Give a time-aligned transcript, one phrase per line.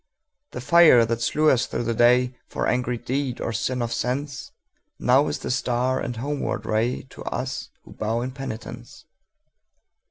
[0.53, 5.37] The fire that slew us through the dayFor angry deed or sin of senseNow is
[5.37, 9.05] the star and homeward rayTo us who bow in penitence.